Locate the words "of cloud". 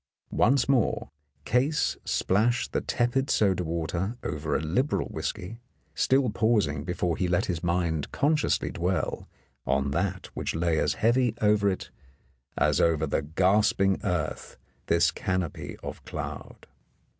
15.83-16.65